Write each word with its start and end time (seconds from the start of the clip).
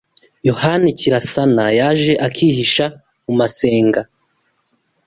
Yabona 0.47 0.87
Kirasana 0.99 1.63
yaje 1.79 2.13
akihisha 2.27 2.85
mu 3.25 3.33
masenga 3.39 4.01